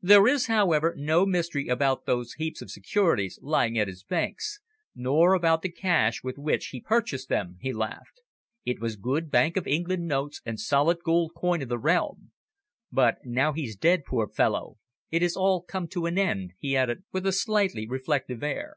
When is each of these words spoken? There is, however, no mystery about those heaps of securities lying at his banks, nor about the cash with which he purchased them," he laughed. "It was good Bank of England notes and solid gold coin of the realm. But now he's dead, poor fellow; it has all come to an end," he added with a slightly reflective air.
There 0.00 0.26
is, 0.26 0.46
however, 0.46 0.94
no 0.96 1.26
mystery 1.26 1.68
about 1.68 2.06
those 2.06 2.32
heaps 2.38 2.62
of 2.62 2.70
securities 2.70 3.38
lying 3.42 3.78
at 3.78 3.88
his 3.88 4.02
banks, 4.04 4.60
nor 4.94 5.34
about 5.34 5.60
the 5.60 5.68
cash 5.68 6.24
with 6.24 6.38
which 6.38 6.68
he 6.68 6.80
purchased 6.80 7.28
them," 7.28 7.58
he 7.60 7.74
laughed. 7.74 8.22
"It 8.64 8.80
was 8.80 8.96
good 8.96 9.30
Bank 9.30 9.54
of 9.58 9.66
England 9.66 10.06
notes 10.06 10.40
and 10.46 10.58
solid 10.58 11.00
gold 11.04 11.32
coin 11.36 11.60
of 11.60 11.68
the 11.68 11.76
realm. 11.78 12.32
But 12.90 13.16
now 13.26 13.52
he's 13.52 13.76
dead, 13.76 14.06
poor 14.06 14.26
fellow; 14.26 14.78
it 15.10 15.20
has 15.20 15.36
all 15.36 15.60
come 15.62 15.88
to 15.88 16.06
an 16.06 16.16
end," 16.16 16.52
he 16.58 16.74
added 16.74 17.04
with 17.12 17.26
a 17.26 17.30
slightly 17.32 17.86
reflective 17.86 18.42
air. 18.42 18.76